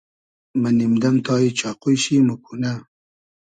مۂ 0.61 0.69
نیم 0.77 0.93
دئم 1.01 1.15
تای 1.25 1.47
چاقوی 1.59 1.95
شی، 2.03 2.15
موکونۂ 2.27 2.73